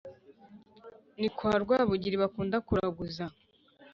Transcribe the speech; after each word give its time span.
ni 1.19 1.27
kwa 1.35 1.51
rwabugiri 1.63 2.15
bakunda 2.23 2.57
kuraguza 2.67 3.25